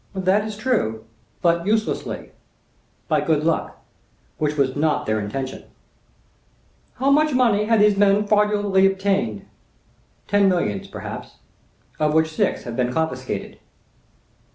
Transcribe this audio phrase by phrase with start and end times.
[0.15, 2.31] "That is true;—but uselessly,
[3.07, 5.65] by good luck,—which was not their intention."
[6.95, 9.45] "How much money had these men fraudulently obtained?"
[10.27, 11.35] "Ten millions, perhaps;
[11.99, 13.59] of which six have been confiscated."